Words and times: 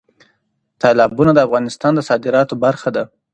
تالابونه 0.81 1.31
د 1.33 1.39
افغانستان 1.47 1.91
د 1.95 1.99
صادراتو 2.09 2.53
برخه 2.65 2.89
ده. 2.95 3.03